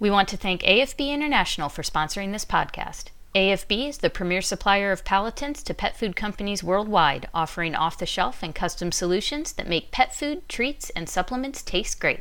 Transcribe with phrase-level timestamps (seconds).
[0.00, 3.08] We want to thank AFB International for sponsoring this podcast.
[3.34, 8.06] AFB is the premier supplier of palatants to pet food companies worldwide, offering off the
[8.06, 12.20] shelf and custom solutions that make pet food, treats, and supplements taste great.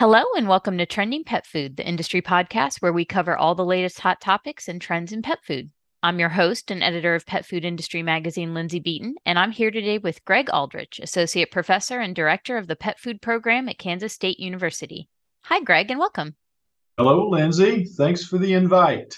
[0.00, 3.66] Hello, and welcome to Trending Pet Food, the industry podcast where we cover all the
[3.66, 5.68] latest hot topics and trends in pet food.
[6.02, 9.70] I'm your host and editor of Pet Food Industry Magazine, Lindsay Beaton, and I'm here
[9.70, 14.14] today with Greg Aldrich, Associate Professor and Director of the Pet Food Program at Kansas
[14.14, 15.10] State University.
[15.42, 16.34] Hi, Greg, and welcome.
[16.96, 17.84] Hello, Lindsay.
[17.84, 19.14] Thanks for the invite.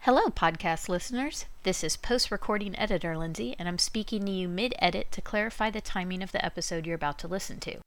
[0.00, 1.46] Hello, podcast listeners.
[1.62, 5.70] This is post recording editor Lindsay, and I'm speaking to you mid edit to clarify
[5.70, 7.78] the timing of the episode you're about to listen to.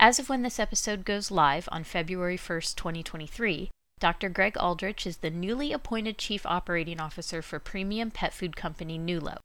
[0.00, 4.28] As of when this episode goes live on February 1st, 2023, Dr.
[4.28, 9.38] Greg Aldrich is the newly appointed Chief Operating Officer for premium pet food company Nulo.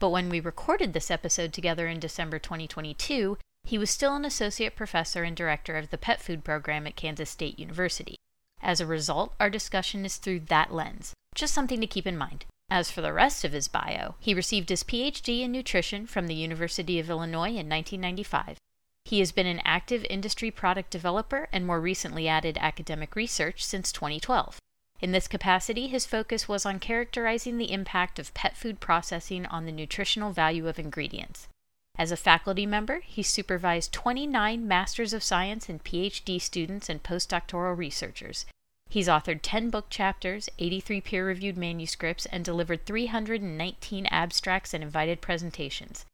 [0.00, 4.74] But when we recorded this episode together in December 2022, he was still an associate
[4.74, 8.16] professor and director of the pet food program at Kansas State University.
[8.60, 11.14] As a result, our discussion is through that lens.
[11.36, 12.46] Just something to keep in mind.
[12.68, 16.34] As for the rest of his bio, he received his PhD in nutrition from the
[16.34, 18.56] University of Illinois in 1995.
[19.04, 23.92] He has been an active industry product developer and more recently added academic research since
[23.92, 24.60] 2012.
[25.00, 29.64] In this capacity, his focus was on characterizing the impact of pet food processing on
[29.64, 31.48] the nutritional value of ingredients.
[31.96, 37.76] As a faculty member, he supervised 29 Masters of Science and PhD students and postdoctoral
[37.76, 38.46] researchers.
[38.88, 45.20] He's authored 10 book chapters, 83 peer reviewed manuscripts, and delivered 319 abstracts and invited
[45.20, 46.04] presentations.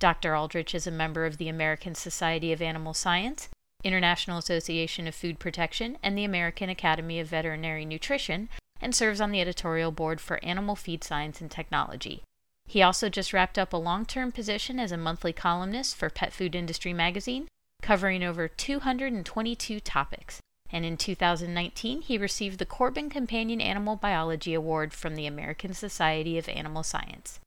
[0.00, 0.34] Dr.
[0.34, 3.50] Aldrich is a member of the American Society of Animal Science,
[3.84, 8.48] International Association of Food Protection, and the American Academy of Veterinary Nutrition,
[8.80, 12.22] and serves on the editorial board for Animal Feed Science and Technology.
[12.66, 16.32] He also just wrapped up a long term position as a monthly columnist for Pet
[16.32, 17.46] Food Industry magazine,
[17.82, 20.40] covering over 222 topics.
[20.72, 26.38] And in 2019, he received the Corbin Companion Animal Biology Award from the American Society
[26.38, 27.38] of Animal Science.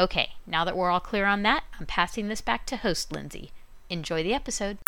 [0.00, 3.50] Okay, now that we're all clear on that, I'm passing this back to host Lindsay.
[3.90, 4.78] Enjoy the episode.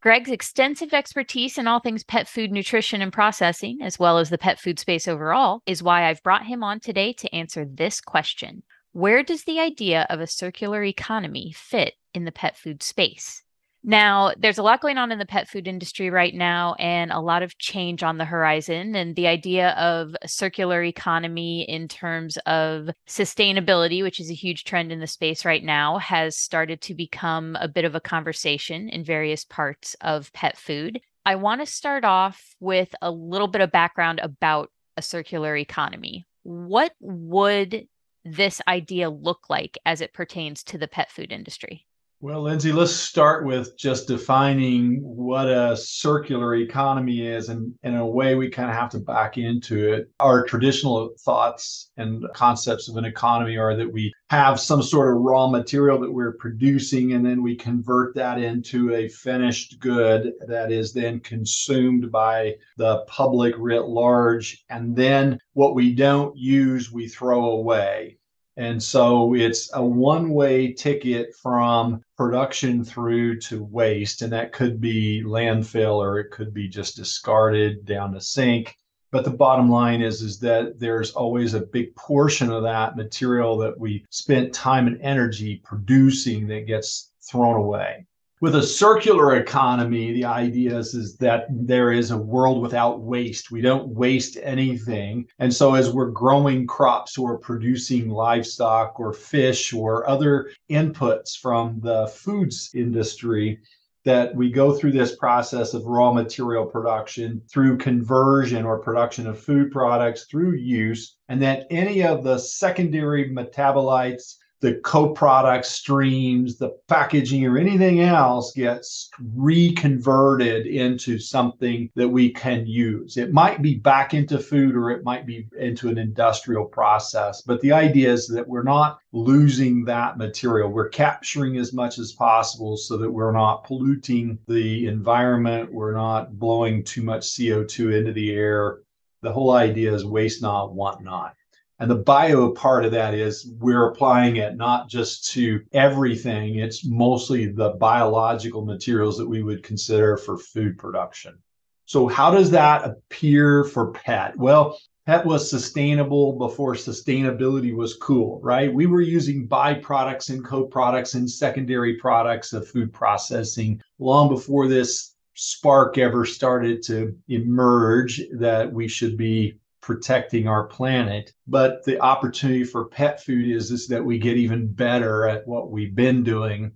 [0.00, 4.38] Greg's extensive expertise in all things pet food nutrition and processing, as well as the
[4.38, 8.62] pet food space overall, is why I've brought him on today to answer this question
[8.92, 13.42] Where does the idea of a circular economy fit in the pet food space?
[13.88, 17.20] Now, there's a lot going on in the pet food industry right now and a
[17.20, 18.96] lot of change on the horizon.
[18.96, 24.90] And the idea of circular economy in terms of sustainability, which is a huge trend
[24.90, 29.04] in the space right now, has started to become a bit of a conversation in
[29.04, 31.00] various parts of pet food.
[31.24, 36.26] I want to start off with a little bit of background about a circular economy.
[36.42, 37.86] What would
[38.24, 41.86] this idea look like as it pertains to the pet food industry?
[42.20, 47.50] Well, Lindsay, let's start with just defining what a circular economy is.
[47.50, 50.10] And, in a way, we kind of have to back into it.
[50.18, 55.20] Our traditional thoughts and concepts of an economy are that we have some sort of
[55.22, 60.72] raw material that we're producing, and then we convert that into a finished good that
[60.72, 64.64] is then consumed by the public writ large.
[64.70, 68.16] And then what we don't use, we throw away.
[68.56, 74.22] And so it's a one way ticket from production through to waste.
[74.22, 78.76] And that could be landfill or it could be just discarded down the sink.
[79.12, 83.56] But the bottom line is, is that there's always a big portion of that material
[83.58, 88.06] that we spent time and energy producing that gets thrown away
[88.40, 93.50] with a circular economy, the idea is, is that there is a world without waste.
[93.50, 95.26] We don't waste anything.
[95.38, 101.80] And so as we're growing crops or producing livestock or fish or other inputs from
[101.80, 103.58] the foods industry,
[104.04, 109.36] that we go through this process of raw material production through conversion or production of
[109.36, 116.70] food products through use, and that any of the secondary metabolites the co-product streams, the
[116.88, 123.16] packaging, or anything else gets reconverted into something that we can use.
[123.16, 127.42] It might be back into food or it might be into an industrial process.
[127.42, 130.70] But the idea is that we're not losing that material.
[130.70, 135.72] We're capturing as much as possible so that we're not polluting the environment.
[135.72, 138.78] We're not blowing too much CO2 into the air.
[139.22, 141.35] The whole idea is waste not, want not.
[141.78, 146.86] And the bio part of that is we're applying it not just to everything, it's
[146.86, 151.38] mostly the biological materials that we would consider for food production.
[151.84, 154.36] So, how does that appear for pet?
[154.36, 158.74] Well, Pet was sustainable before sustainability was cool, right?
[158.74, 165.14] We were using byproducts and co-products and secondary products of food processing long before this
[165.34, 169.56] spark ever started to emerge that we should be
[169.86, 171.32] protecting our planet.
[171.46, 175.70] But the opportunity for pet food is, is that we get even better at what
[175.70, 176.72] we've been doing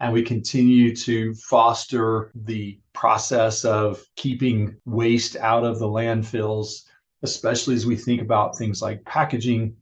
[0.00, 6.84] and we continue to foster the process of keeping waste out of the landfills
[7.24, 9.74] especially as we think about things like packaging,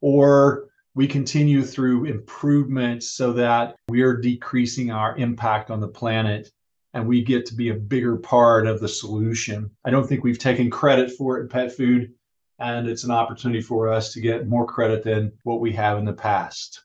[0.00, 6.50] or we continue through improvements so that we are decreasing our impact on the planet
[6.94, 9.70] and we get to be a bigger part of the solution.
[9.84, 12.12] I don't think we've taken credit for it in pet food,
[12.58, 16.04] and it's an opportunity for us to get more credit than what we have in
[16.04, 16.82] the past.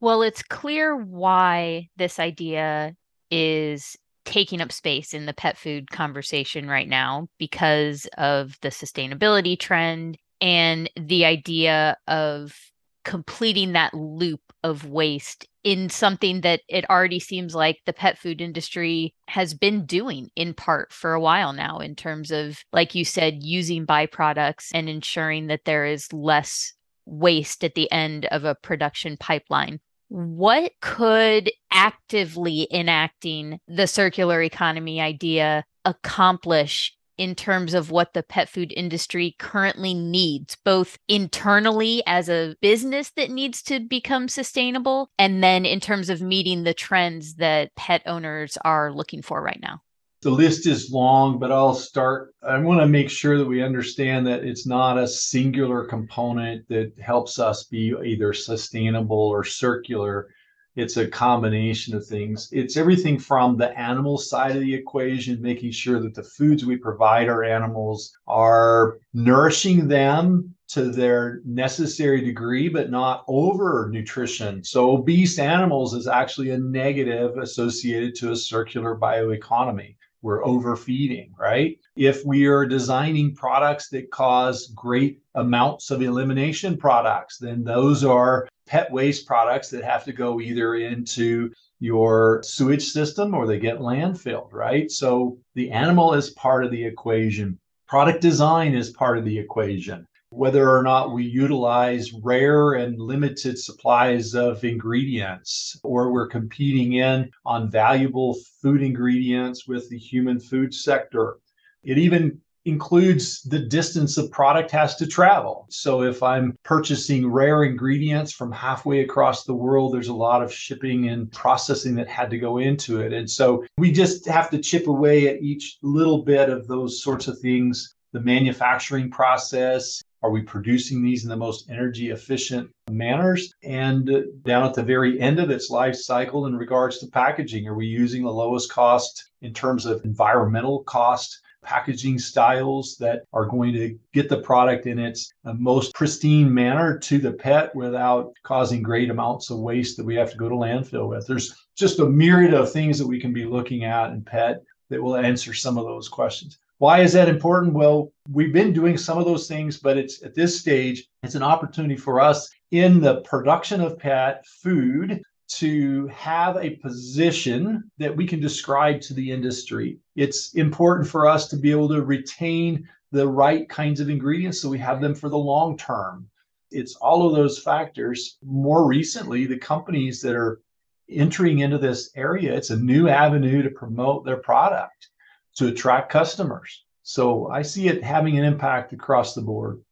[0.00, 2.96] Well, it's clear why this idea
[3.30, 9.58] is taking up space in the pet food conversation right now because of the sustainability
[9.58, 12.56] trend and the idea of
[13.04, 18.40] completing that loop of waste in something that it already seems like the pet food
[18.40, 23.04] industry has been doing in part for a while now in terms of like you
[23.04, 26.72] said using byproducts and ensuring that there is less
[27.06, 29.80] waste at the end of a production pipeline.
[30.08, 38.48] What could actively enacting the circular economy idea accomplish in terms of what the pet
[38.48, 45.40] food industry currently needs, both internally as a business that needs to become sustainable, and
[45.40, 49.80] then in terms of meeting the trends that pet owners are looking for right now?
[50.22, 52.32] the list is long, but I'll start.
[52.48, 56.92] I want to make sure that we understand that it's not a singular component that
[57.00, 60.28] helps us be either sustainable or circular.
[60.74, 62.48] It's a combination of things.
[62.50, 66.76] It's everything from the animal side of the equation, making sure that the foods we
[66.76, 74.64] provide our animals are nourishing them to their necessary degree, but not over nutrition.
[74.64, 81.78] So, obese animals is actually a negative associated to a circular bioeconomy we're overfeeding, right?
[81.96, 88.48] If we are designing products that cause great amounts of elimination products, then those are
[88.66, 91.50] pet waste products that have to go either into
[91.80, 94.90] your sewage system or they get landfilled, right?
[94.90, 97.58] So the animal is part of the equation.
[97.88, 103.58] Product design is part of the equation whether or not we utilize rare and limited
[103.58, 110.72] supplies of ingredients, or we're competing in on valuable food ingredients with the human food
[110.72, 111.36] sector.
[111.84, 115.66] It even includes the distance the product has to travel.
[115.70, 120.52] So if I'm purchasing rare ingredients from halfway across the world, there's a lot of
[120.52, 123.12] shipping and processing that had to go into it.
[123.12, 127.28] And so we just have to chip away at each little bit of those sorts
[127.28, 127.94] of things.
[128.12, 133.52] The manufacturing process, are we producing these in the most energy efficient manners?
[133.64, 134.08] And
[134.44, 137.86] down at the very end of its life cycle, in regards to packaging, are we
[137.86, 141.40] using the lowest cost in terms of environmental cost?
[141.62, 146.98] Packaging styles that are going to get the product in its uh, most pristine manner
[146.98, 150.54] to the pet without causing great amounts of waste that we have to go to
[150.54, 151.26] landfill with.
[151.26, 155.02] There's just a myriad of things that we can be looking at in pet that
[155.02, 156.58] will answer some of those questions.
[156.78, 157.74] Why is that important?
[157.74, 161.42] Well, we've been doing some of those things, but it's at this stage, it's an
[161.42, 165.22] opportunity for us in the production of pet food
[165.58, 169.98] to have a position that we can describe to the industry.
[170.16, 174.68] It's important for us to be able to retain the right kinds of ingredients so
[174.68, 176.28] we have them for the long term.
[176.70, 178.38] It's all of those factors.
[178.42, 180.60] More recently, the companies that are
[181.08, 185.08] entering into this area, it's a new avenue to promote their product
[185.56, 186.84] to attract customers.
[187.02, 189.82] So I see it having an impact across the board.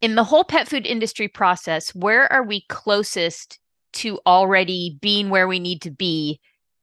[0.00, 3.59] In the whole pet food industry process, where are we closest
[3.94, 6.40] to already being where we need to be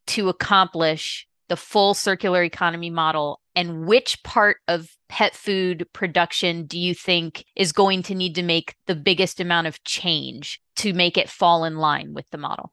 [0.08, 3.42] to accomplish the full circular economy model?
[3.56, 8.44] And which part of pet food production do you think is going to need to
[8.44, 12.72] make the biggest amount of change to make it fall in line with the model?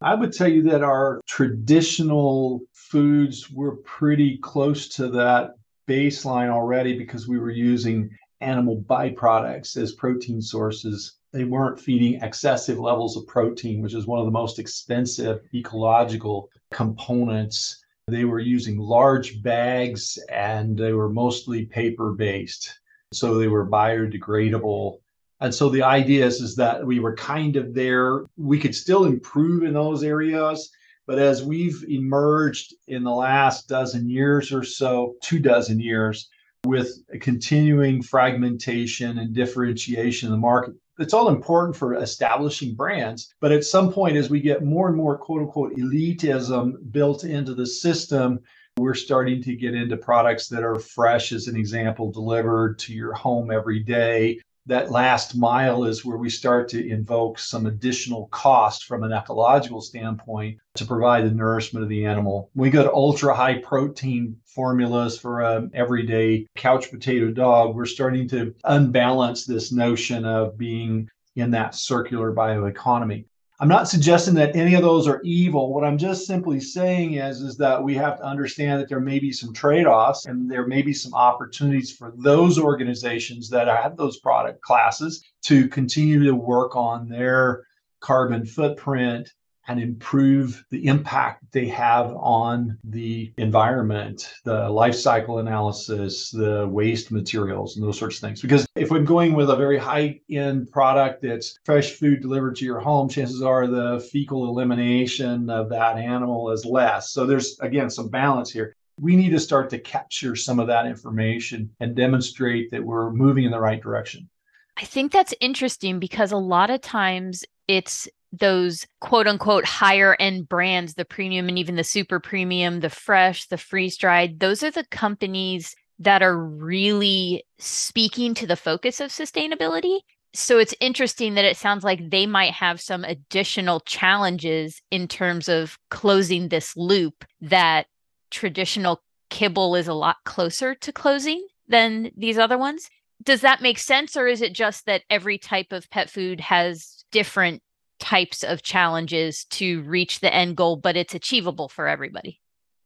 [0.00, 5.52] I would tell you that our traditional foods were pretty close to that
[5.88, 11.16] baseline already because we were using animal byproducts as protein sources.
[11.34, 16.48] They weren't feeding excessive levels of protein, which is one of the most expensive ecological
[16.72, 17.84] components.
[18.08, 22.78] They were using large bags and they were mostly paper based.
[23.12, 25.00] So they were biodegradable
[25.40, 28.24] and so the idea is, is that we were kind of there.
[28.36, 30.70] We could still improve in those areas.
[31.06, 36.30] But as we've emerged in the last dozen years or so, two dozen years,
[36.64, 40.74] with a continuing fragmentation and differentiation in the market.
[40.98, 43.34] It's all important for establishing brands.
[43.40, 47.54] But at some point, as we get more and more quote unquote elitism built into
[47.54, 48.40] the system,
[48.76, 53.12] we're starting to get into products that are fresh, as an example, delivered to your
[53.12, 54.40] home every day.
[54.66, 59.82] That last mile is where we start to invoke some additional cost from an ecological
[59.82, 62.50] standpoint to provide the nourishment of the animal.
[62.54, 67.74] We go to ultra high protein formulas for an everyday couch potato dog.
[67.74, 73.26] We're starting to unbalance this notion of being in that circular bioeconomy.
[73.64, 75.72] I'm not suggesting that any of those are evil.
[75.72, 79.18] What I'm just simply saying is, is that we have to understand that there may
[79.18, 84.18] be some trade-offs and there may be some opportunities for those organizations that have those
[84.18, 87.64] product classes to continue to work on their
[88.00, 89.32] carbon footprint
[89.68, 97.10] and improve the impact they have on the environment, the life cycle analysis, the waste
[97.10, 98.42] materials, and those sorts of things.
[98.42, 102.64] Because if we're going with a very high end product that's fresh food delivered to
[102.64, 107.10] your home, chances are the fecal elimination of that animal is less.
[107.10, 108.74] So there's, again, some balance here.
[109.00, 113.44] We need to start to capture some of that information and demonstrate that we're moving
[113.44, 114.28] in the right direction.
[114.76, 120.48] I think that's interesting because a lot of times it's those quote unquote higher end
[120.48, 124.70] brands, the premium and even the super premium, the fresh, the freeze dried, those are
[124.70, 130.00] the companies that are really speaking to the focus of sustainability.
[130.34, 135.48] So it's interesting that it sounds like they might have some additional challenges in terms
[135.48, 137.86] of closing this loop that
[138.30, 139.00] traditional
[139.30, 142.88] kibble is a lot closer to closing than these other ones.
[143.22, 144.16] Does that make sense?
[144.16, 147.62] Or is it just that every type of pet food has different
[148.04, 152.38] types of challenges to reach the end goal, but it's achievable for everybody.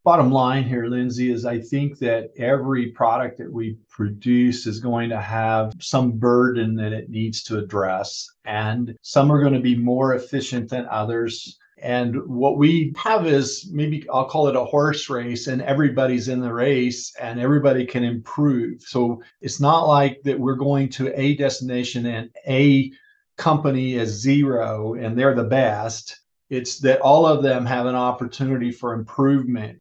[0.04, 5.10] Bottom line here, Lindsay, is I think that every product that we produce is going
[5.10, 8.28] to have some burden that it needs to address.
[8.44, 11.58] And some are going to be more efficient than others.
[11.82, 16.40] And what we have is maybe I'll call it a horse race, and everybody's in
[16.40, 18.82] the race and everybody can improve.
[18.82, 22.92] So it's not like that we're going to a destination and a
[23.38, 26.20] company is zero and they're the best.
[26.50, 29.80] It's that all of them have an opportunity for improvement.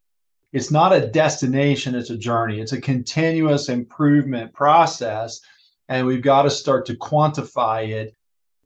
[0.54, 2.62] It's not a destination, it's a journey.
[2.62, 5.42] It's a continuous improvement process.
[5.90, 8.14] And we've got to start to quantify it.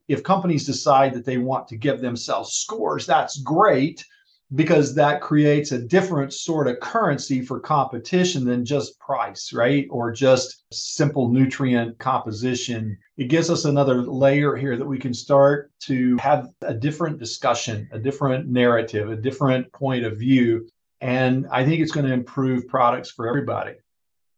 [0.07, 4.05] If companies decide that they want to give themselves scores, that's great
[4.53, 9.87] because that creates a different sort of currency for competition than just price, right?
[9.89, 12.97] Or just simple nutrient composition.
[13.17, 17.87] It gives us another layer here that we can start to have a different discussion,
[17.91, 20.67] a different narrative, a different point of view.
[20.99, 23.75] And I think it's going to improve products for everybody.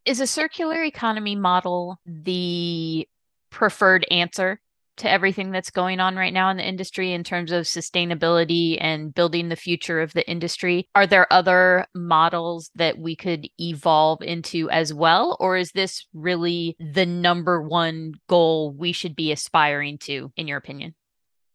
[0.05, 3.07] Is a circular economy model the
[3.49, 4.59] preferred answer
[4.97, 9.13] to everything that's going on right now in the industry in terms of sustainability and
[9.13, 10.87] building the future of the industry.
[10.95, 15.37] Are there other models that we could evolve into as well?
[15.39, 20.57] Or is this really the number one goal we should be aspiring to, in your
[20.57, 20.95] opinion?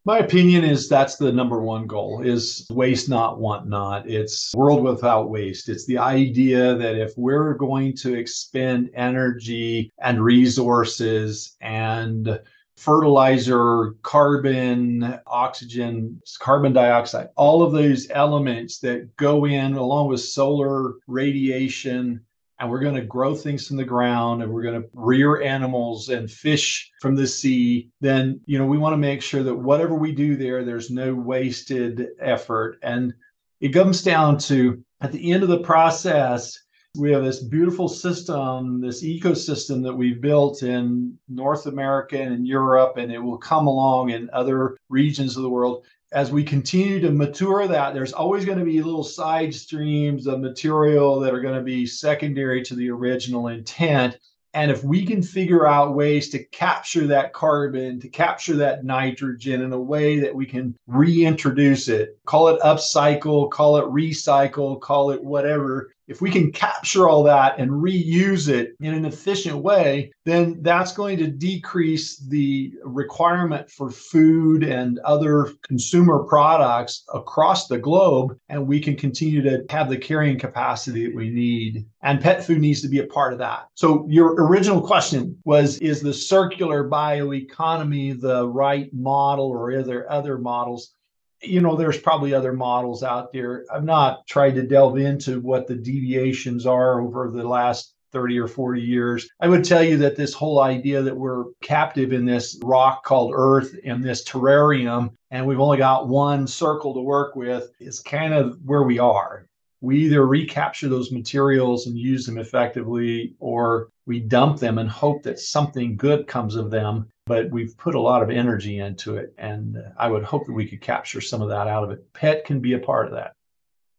[0.04, 4.08] My opinion is that's the number one goal is waste not want not.
[4.08, 5.68] It's world without waste.
[5.68, 12.40] It's the idea that if we're going to expend energy and resources and
[12.78, 20.94] fertilizer, carbon, oxygen, carbon dioxide, all of those elements that go in along with solar
[21.08, 22.20] radiation.
[22.60, 26.08] And we're going to grow things from the ground and we're going to rear animals
[26.08, 27.90] and fish from the sea.
[28.00, 31.14] Then, you know, we want to make sure that whatever we do there, there's no
[31.14, 32.78] wasted effort.
[32.82, 33.12] And
[33.60, 36.58] it comes down to at the end of the process,
[36.98, 42.44] we have this beautiful system, this ecosystem that we've built in North America and in
[42.44, 45.84] Europe, and it will come along in other regions of the world.
[46.12, 50.40] As we continue to mature that, there's always going to be little side streams of
[50.40, 54.18] material that are going to be secondary to the original intent.
[54.54, 59.60] And if we can figure out ways to capture that carbon, to capture that nitrogen
[59.60, 65.10] in a way that we can reintroduce it, call it upcycle, call it recycle, call
[65.10, 70.10] it whatever, if we can capture all that and reuse it in an efficient way,
[70.24, 77.78] then that's going to decrease the requirement for food and other consumer products across the
[77.78, 78.36] globe.
[78.48, 81.86] And we can continue to have the carrying capacity that we need.
[82.02, 83.66] And pet food needs to be a part of that.
[83.74, 90.10] So, your original question was Is the circular bioeconomy the right model, or are there
[90.10, 90.94] other models?
[91.42, 93.64] You know, there's probably other models out there.
[93.72, 98.48] I've not tried to delve into what the deviations are over the last 30 or
[98.48, 99.28] 40 years.
[99.40, 103.32] I would tell you that this whole idea that we're captive in this rock called
[103.34, 108.32] Earth and this terrarium, and we've only got one circle to work with, is kind
[108.32, 109.46] of where we are.
[109.80, 115.22] We either recapture those materials and use them effectively, or we dump them and hope
[115.22, 117.08] that something good comes of them.
[117.28, 120.66] But we've put a lot of energy into it, and I would hope that we
[120.66, 122.12] could capture some of that out of it.
[122.12, 123.34] PET can be a part of that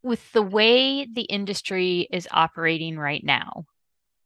[0.04, 3.66] with the way the industry is operating right now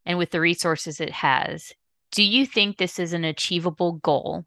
[0.06, 1.74] and with the resources it has,
[2.12, 4.46] do you think this is an achievable goal?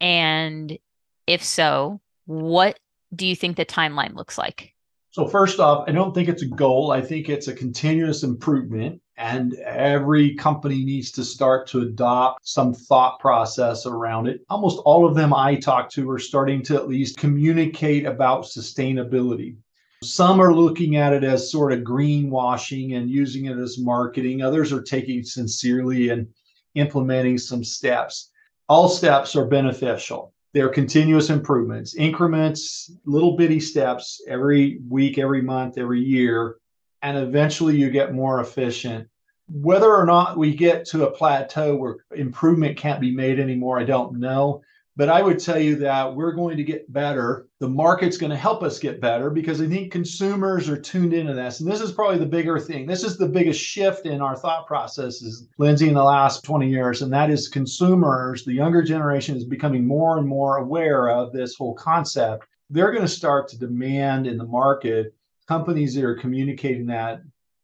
[0.00, 0.78] And
[1.26, 2.78] if so, what
[3.14, 4.74] do you think the timeline looks like?
[5.12, 6.92] So, first off, I don't think it's a goal.
[6.92, 9.00] I think it's a continuous improvement.
[9.20, 14.40] And every company needs to start to adopt some thought process around it.
[14.48, 19.56] Almost all of them I talk to are starting to at least communicate about sustainability.
[20.02, 24.40] Some are looking at it as sort of greenwashing and using it as marketing.
[24.40, 26.26] Others are taking sincerely and
[26.74, 28.30] implementing some steps.
[28.70, 30.32] All steps are beneficial.
[30.54, 36.56] They're continuous improvements, increments, little bitty steps every week, every month, every year.
[37.02, 39.08] And eventually you get more efficient.
[39.48, 43.84] Whether or not we get to a plateau where improvement can't be made anymore, I
[43.84, 44.62] don't know.
[44.96, 47.46] But I would tell you that we're going to get better.
[47.58, 51.32] The market's going to help us get better because I think consumers are tuned into
[51.32, 51.60] this.
[51.60, 52.86] And this is probably the bigger thing.
[52.86, 57.00] This is the biggest shift in our thought processes, Lindsay, in the last 20 years.
[57.00, 61.54] And that is consumers, the younger generation is becoming more and more aware of this
[61.54, 62.46] whole concept.
[62.68, 65.14] They're going to start to demand in the market
[65.50, 67.22] companies that are communicating that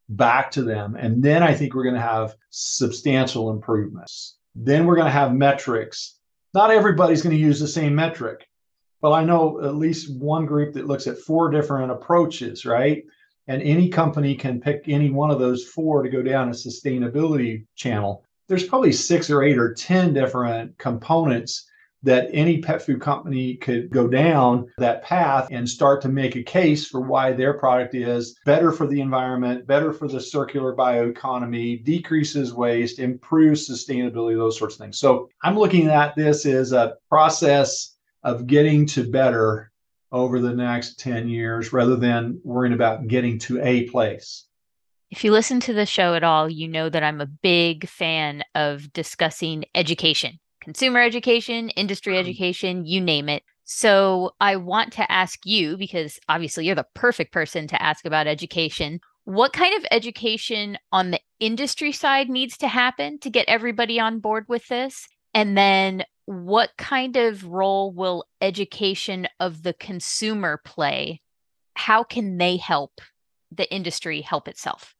[0.08, 0.96] back to them.
[0.96, 4.36] And then I think we're going to have substantial improvements.
[4.54, 6.16] Then we're going to have metrics
[6.56, 8.48] not everybody's going to use the same metric.
[9.02, 13.04] But I know at least one group that looks at four different approaches, right?
[13.46, 17.66] And any company can pick any one of those four to go down a sustainability
[17.74, 18.24] channel.
[18.48, 21.68] There's probably six or eight or 10 different components
[22.06, 26.42] that any pet food company could go down that path and start to make a
[26.42, 31.84] case for why their product is better for the environment, better for the circular bioeconomy,
[31.84, 34.98] decreases waste, improves sustainability, those sorts of things.
[34.98, 39.72] So I'm looking at this as a process of getting to better
[40.12, 44.46] over the next 10 years rather than worrying about getting to a place.
[45.10, 48.42] If you listen to the show at all, you know that I'm a big fan
[48.54, 52.26] of discussing education consumer education, industry mm-hmm.
[52.26, 53.44] education, you name it.
[53.62, 58.26] So I want to ask you, because obviously you're the perfect person to ask about
[58.26, 58.98] education.
[59.22, 64.18] What kind of education on the industry side needs to happen to get everybody on
[64.18, 65.06] board with this?
[65.32, 71.22] And then what kind of role will education of the consumer play?
[71.74, 73.00] How can they help
[73.52, 74.95] the industry help itself?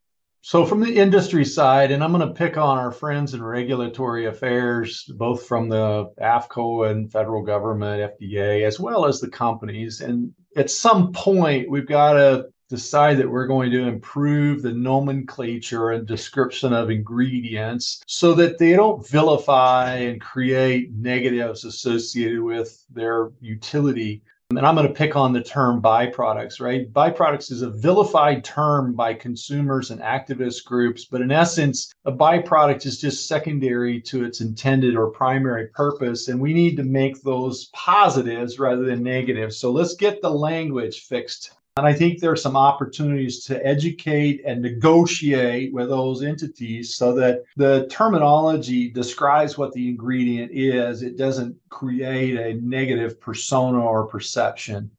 [0.47, 4.27] So, from the industry side, and I'm going to pick on our friends in regulatory
[4.27, 10.03] affairs, both from the AAFCO and federal government, FDA, as well as the companies.
[10.03, 15.91] And at some point, we've got to decide that we're going to improve the nomenclature
[15.91, 23.33] and description of ingredients so that they don't vilify and create negatives associated with their
[23.41, 26.93] utility and I'm going to pick on the term byproducts, right?
[26.93, 32.87] Byproducts is a vilified term by consumers and activist groups, but in essence, a byproduct
[32.87, 36.29] is just secondary to its intended or primary purpose.
[36.29, 39.59] And we need to make those positives rather than negatives.
[39.59, 44.43] So let's get the language fixed and I think there are some opportunities to educate
[44.47, 51.03] and negotiate with those entities so that the terminology describes what the ingredient is.
[51.03, 54.91] It doesn't create a negative persona or perception.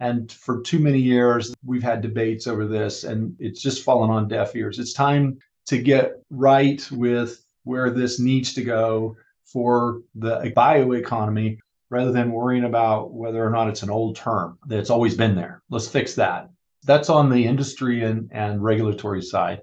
[0.00, 4.26] And for too many years, we've had debates over this, and it's just fallen on
[4.26, 4.78] deaf ears.
[4.78, 11.58] It's time to get right with where this needs to go for the bioeconomy
[11.94, 15.62] rather than worrying about whether or not it's an old term that's always been there.
[15.70, 16.50] Let's fix that.
[16.82, 19.60] That's on the industry and, and regulatory side.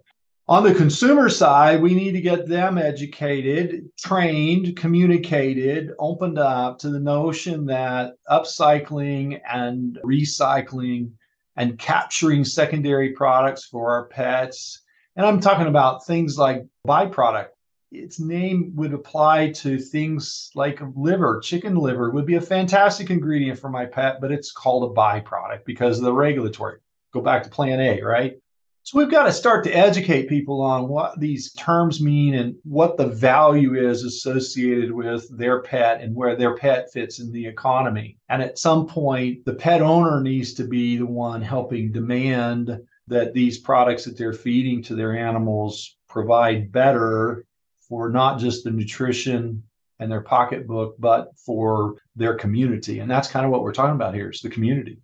[0.48, 6.90] On the consumer side, we need to get them educated, trained, communicated, opened up to
[6.90, 11.12] the notion that upcycling and recycling
[11.58, 14.84] and capturing secondary products for our pets.
[15.18, 17.50] And I'm talking about things like byproduct
[17.92, 23.60] its name would apply to things like liver, chicken liver would be a fantastic ingredient
[23.60, 26.80] for my pet, but it's called a byproduct because of the regulatory.
[27.14, 28.38] Go back to plan A, right?
[28.84, 32.98] So we've got to start to educate people on what these terms mean and what
[32.98, 38.18] the value is associated with their pet and where their pet fits in the economy.
[38.30, 42.76] And at some point, the pet owner needs to be the one helping demand
[43.08, 47.46] that these products that they're feeding to their animals provide better
[47.92, 49.62] for not just the nutrition
[50.00, 53.00] and their pocketbook, but for their community.
[53.00, 54.98] And that's kind of what we're talking about here is the community.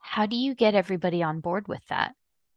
[0.00, 2.14] How do you get everybody on board with that?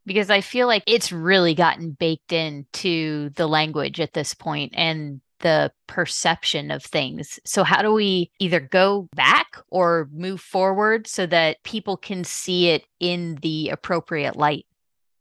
[0.08, 5.22] Because I feel like it's really gotten baked into the language at this point and
[5.42, 7.40] the perception of things.
[7.46, 12.70] So, how do we either go back or move forward so that people can see
[12.70, 14.66] it in the appropriate light?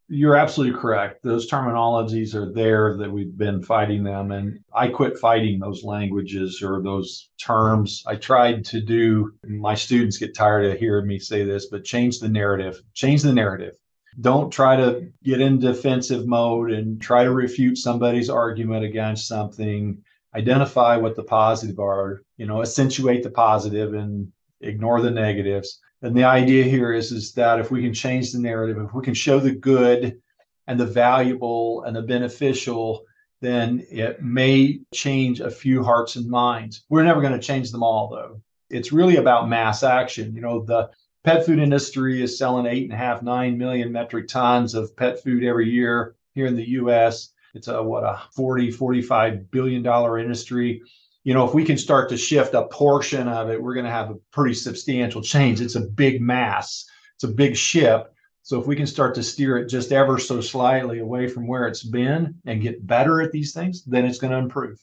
[0.09, 1.25] You're absolutely correct.
[1.25, 4.31] Those terminologies are there that we've been fighting them.
[4.31, 8.05] And I quit fighting those languages or those terms.
[8.07, 12.21] I tried to do, my students get tired of hearing me say this, but change
[12.21, 12.81] the narrative.
[12.95, 13.75] Change the narrative.
[14.21, 19.99] Don't try to get in defensive mode and try to refute somebody's argument against something.
[20.37, 26.17] Identify what the positive are, you know, accentuate the positive and ignore the negatives and
[26.17, 29.15] the idea here is, is that if we can change the narrative, if we can
[29.15, 30.21] show the good
[30.67, 33.05] and the valuable and the beneficial,
[33.41, 36.85] then it may change a few hearts and minds.
[36.89, 38.41] We're never going to change them all, though.
[38.69, 40.35] It's really about mass action.
[40.35, 40.91] You know, the
[41.25, 45.23] pet food industry is selling eight and a half, nine million metric tons of pet
[45.23, 47.33] food every year here in the US.
[47.55, 50.83] It's a what a 40, 45 billion dollar industry
[51.27, 53.91] you know, if we can start to shift a portion of it, we're going to
[53.91, 55.61] have a pretty substantial change.
[55.61, 58.15] It's a big mass, it's a big ship.
[58.43, 61.67] So if we can start to steer it just ever so slightly away from where
[61.67, 64.81] it's been and get better at these things, then it's going to improve.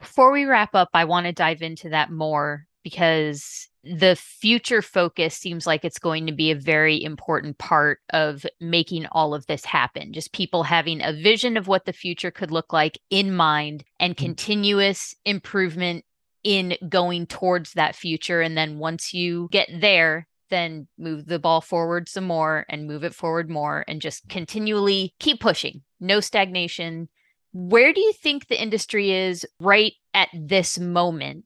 [0.00, 5.34] Before we wrap up, I want to dive into that more because the future focus
[5.34, 9.64] seems like it's going to be a very important part of making all of this
[9.64, 10.12] happen.
[10.12, 14.14] Just people having a vision of what the future could look like in mind and
[14.14, 14.24] mm-hmm.
[14.24, 16.04] continuous improvement
[16.44, 18.40] in going towards that future.
[18.40, 23.04] And then once you get there, then move the ball forward some more and move
[23.04, 25.82] it forward more and just continually keep pushing.
[26.00, 27.08] No stagnation.
[27.52, 31.44] Where do you think the industry is right at this moment?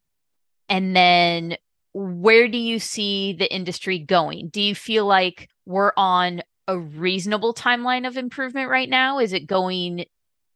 [0.69, 1.57] And then
[2.25, 4.49] where do you see the industry going?
[4.49, 9.19] Do you feel like we're on a reasonable timeline of improvement right now?
[9.19, 10.07] Is it going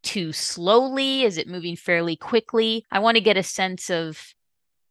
[0.03, 1.25] too slowly?
[1.25, 2.87] Is it moving fairly quickly?
[2.91, 4.33] I want to get a sense of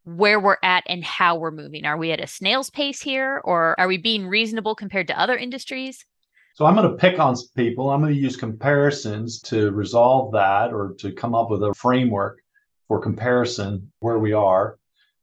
[0.04, 1.84] where we're at and how we're moving.
[1.84, 5.36] Are we at a snail's pace here or are we being reasonable compared to other
[5.36, 6.06] industries?
[6.54, 7.90] So I'm going to pick on people.
[7.90, 12.38] I'm going to use comparisons to resolve that or to come up with a framework
[12.88, 14.78] for comparison where we are.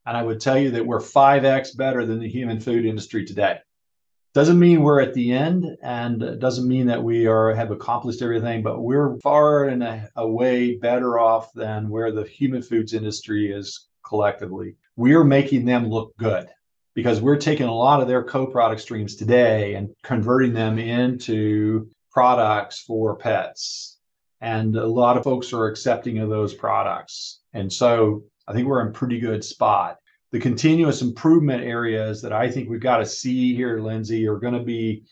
[0.05, 3.59] And I would tell you that we're 5x better than the human food industry today.
[4.33, 8.63] Doesn't mean we're at the end and doesn't mean that we are have accomplished everything,
[8.63, 13.49] but we're far and a, a way better off than where the human foods industry
[13.51, 14.75] is collectively.
[14.97, 16.49] We're making them look good
[16.95, 22.81] because we're taking a lot of their co-product streams today and converting them into products
[22.81, 23.99] for pets.
[24.41, 27.39] And a lot of folks are accepting of those products.
[27.53, 29.97] And so I think we're in pretty good spot.
[30.31, 34.53] The continuous improvement areas that I think we've got to see here, Lindsay, are going
[34.53, 35.03] to be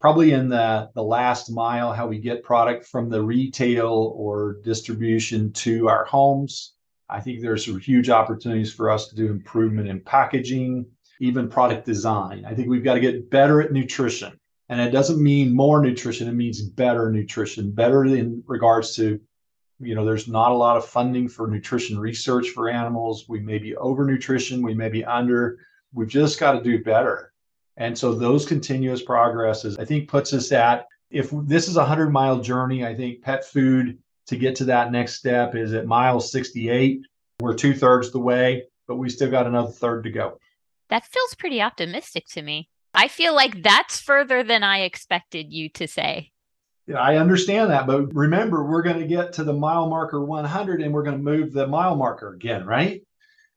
[0.00, 5.52] probably in the, the last mile, how we get product from the retail or distribution
[5.52, 6.74] to our homes.
[7.08, 10.86] I think there's some huge opportunities for us to do improvement in packaging,
[11.20, 12.44] even product design.
[12.46, 14.38] I think we've got to get better at nutrition.
[14.70, 19.20] And it doesn't mean more nutrition, it means better nutrition, better in regards to
[19.80, 23.28] you know there's not a lot of funding for nutrition research for animals.
[23.28, 25.58] We may be over nutrition we may be under
[25.92, 27.32] we've just got to do better.
[27.76, 32.10] And so those continuous progresses i think puts us at if this is a 100
[32.10, 36.20] mile journey i think pet food to get to that next step is at mile
[36.20, 37.00] 68
[37.40, 40.40] we're two thirds the way but we still got another third to go.
[40.88, 42.68] That feels pretty optimistic to me.
[42.92, 46.32] I feel like that's further than i expected you to say
[46.96, 50.92] I understand that, but remember, we're going to get to the mile marker 100 and
[50.92, 53.02] we're going to move the mile marker again, right?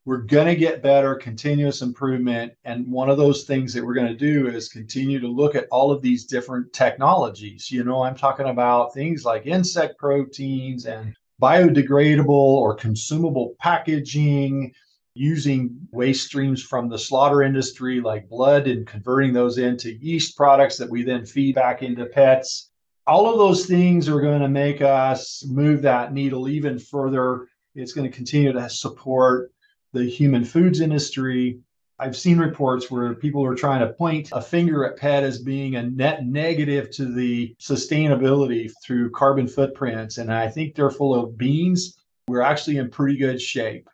[0.05, 2.53] We're going to get better, continuous improvement.
[2.65, 5.67] And one of those things that we're going to do is continue to look at
[5.71, 7.71] all of these different technologies.
[7.71, 14.73] You know, I'm talking about things like insect proteins and biodegradable or consumable packaging,
[15.15, 20.77] using waste streams from the slaughter industry like blood and converting those into yeast products
[20.77, 22.71] that we then feed back into pets
[23.05, 27.47] all of those things are going to make us move that needle even further.
[27.75, 29.51] It's going to continue to support
[29.91, 31.59] the human foods industry.
[31.99, 35.75] I've seen reports where people are trying to point a finger at PET as being
[35.75, 40.17] a net negative to the sustainability through carbon footprints.
[40.17, 41.97] And I think they're full of beans.
[42.27, 43.89] We're actually in pretty good shape.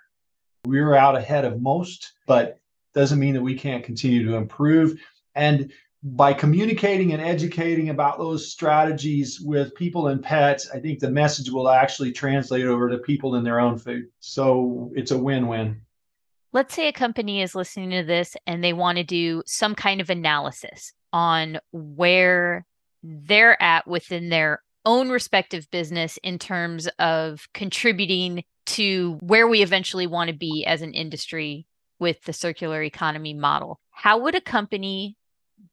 [0.65, 2.59] We're out ahead of most, but
[2.93, 4.99] doesn't mean that we can't continue to improve.
[5.35, 11.11] And by communicating and educating about those strategies with people and pets, I think the
[11.11, 14.05] message will actually translate over to people in their own food.
[14.19, 15.81] So it's a win win.
[16.51, 20.01] Let's say a company is listening to this and they want to do some kind
[20.01, 22.65] of analysis on where
[23.03, 30.07] they're at within their own respective business in terms of contributing to where we eventually
[30.07, 31.67] want to be as an industry
[31.99, 33.79] with the circular economy model.
[33.91, 35.17] How would a company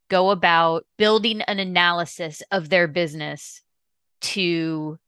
[0.08, 3.62] go about building an analysis of their business
[4.20, 4.98] to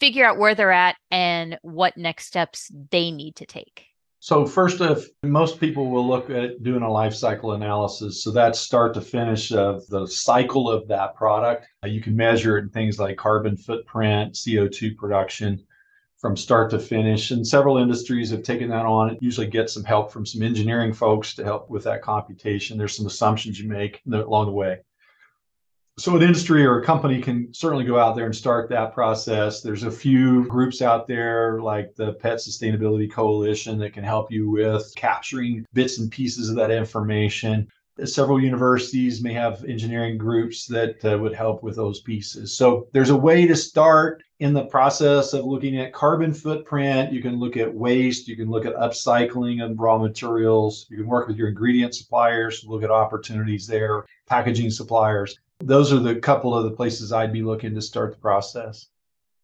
[0.00, 3.86] figure out where they're at and what next steps they need to take?
[4.18, 8.58] So first, if most people will look at doing a life cycle analysis, so that's
[8.58, 11.66] start to finish of the cycle of that product.
[11.84, 15.64] Uh, you can measure it in things like carbon footprint, CO2 production,
[16.22, 17.32] from start to finish.
[17.32, 19.10] And several industries have taken that on.
[19.10, 22.78] It usually gets some help from some engineering folks to help with that computation.
[22.78, 24.78] There's some assumptions you make along the way.
[25.98, 29.60] So, an industry or a company can certainly go out there and start that process.
[29.60, 34.48] There's a few groups out there like the Pet Sustainability Coalition that can help you
[34.48, 37.68] with capturing bits and pieces of that information.
[38.04, 42.56] Several universities may have engineering groups that uh, would help with those pieces.
[42.56, 47.12] So, there's a way to start in the process of looking at carbon footprint.
[47.12, 51.06] You can look at waste, you can look at upcycling of raw materials, you can
[51.06, 56.56] work with your ingredient suppliers, look at opportunities there, packaging suppliers those are the couple
[56.56, 58.88] of the places I'd be looking to start the process.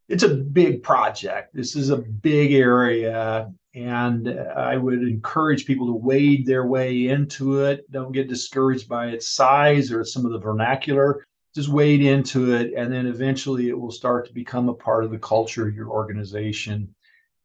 [0.08, 1.54] It's a big project.
[1.54, 7.64] This is a big area, and I would encourage people to wade their way into
[7.64, 7.90] it.
[7.90, 11.26] Don't get discouraged by its size or some of the vernacular.
[11.54, 15.10] Just wade into it, and then eventually it will start to become a part of
[15.10, 16.94] the culture of your organization.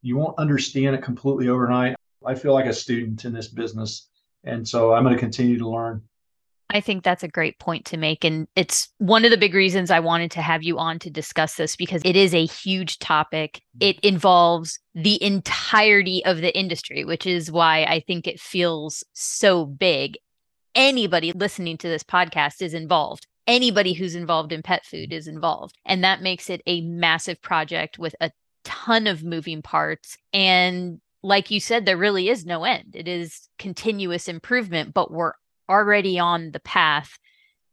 [0.00, 1.96] You won't understand it completely overnight.
[2.24, 4.08] I feel like a student in this business,
[4.44, 6.02] and so I'm going to continue to learn.
[6.74, 8.24] I think that's a great point to make.
[8.24, 11.54] And it's one of the big reasons I wanted to have you on to discuss
[11.54, 13.62] this because it is a huge topic.
[13.78, 13.90] Mm.
[13.90, 19.64] It involves the entirety of the industry, which is why I think it feels so
[19.64, 20.18] big.
[20.74, 23.28] Anybody listening to this podcast is involved.
[23.46, 25.78] Anybody who's involved in pet food is involved.
[25.84, 28.32] And that makes it a massive project with a
[28.64, 30.16] ton of moving parts.
[30.32, 32.96] And like you said, there really is no end.
[32.96, 35.34] It is continuous improvement, but we're
[35.68, 37.18] already on the path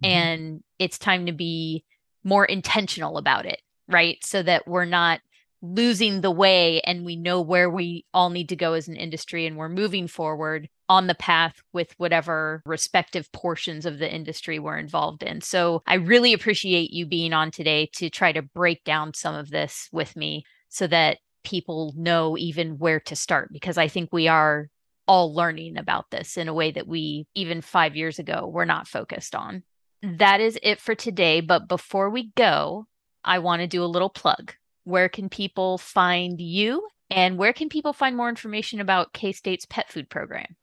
[0.03, 0.11] mm-hmm.
[0.11, 1.83] and it's time to be
[2.23, 4.17] more intentional about it, right?
[4.23, 5.21] So that we're not
[5.61, 9.45] losing the way and we know where we all need to go as an industry
[9.45, 14.77] and we're moving forward on the path with whatever respective portions of the industry we're
[14.77, 15.39] involved in.
[15.39, 19.51] So I really appreciate you being on today to try to break down some of
[19.51, 24.27] this with me so that people know even where to start because I think we
[24.27, 24.69] are
[25.07, 28.87] all learning about this in a way that we, even five years ago, were not
[28.87, 29.63] focused on.
[30.01, 31.41] That is it for today.
[31.41, 32.87] But before we go,
[33.23, 34.53] I want to do a little plug.
[34.83, 36.87] Where can people find you?
[37.09, 40.55] And where can people find more information about K State's pet food program?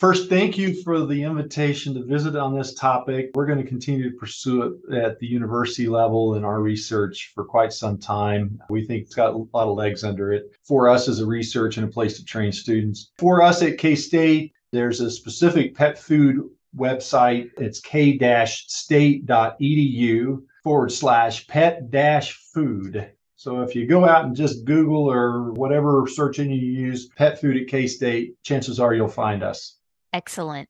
[0.00, 3.32] First, thank you for the invitation to visit on this topic.
[3.34, 7.44] We're going to continue to pursue it at the university level in our research for
[7.44, 8.58] quite some time.
[8.70, 11.76] We think it's got a lot of legs under it for us as a research
[11.76, 13.12] and a place to train students.
[13.18, 17.50] For us at K State, there's a specific pet food website.
[17.58, 23.10] It's k-state.edu forward slash pet dash food.
[23.36, 27.38] So if you go out and just Google or whatever search engine you use, pet
[27.38, 29.76] food at K State, chances are you'll find us.
[30.12, 30.68] Excellent.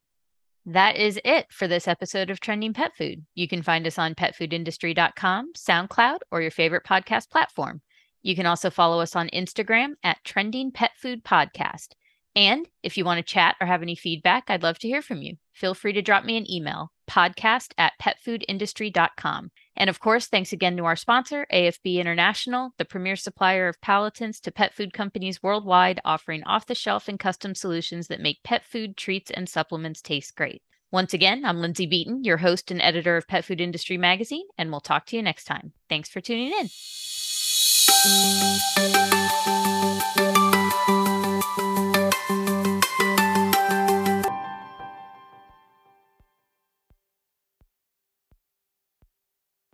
[0.66, 3.24] That is it for this episode of Trending Pet Food.
[3.34, 7.80] You can find us on petfoodindustry.com, SoundCloud, or your favorite podcast platform.
[8.22, 11.88] You can also follow us on Instagram at Trending Pet Food Podcast.
[12.36, 15.22] And if you want to chat or have any feedback, I'd love to hear from
[15.22, 15.36] you.
[15.52, 19.50] Feel free to drop me an email, podcast at petfoodindustry.com.
[19.76, 24.40] And of course, thanks again to our sponsor, AFB International, the premier supplier of palatants
[24.42, 28.64] to pet food companies worldwide, offering off the shelf and custom solutions that make pet
[28.64, 30.62] food, treats, and supplements taste great.
[30.92, 34.70] Once again, I'm Lindsay Beaton, your host and editor of Pet Food Industry Magazine, and
[34.70, 35.72] we'll talk to you next time.
[35.88, 36.68] Thanks for tuning in.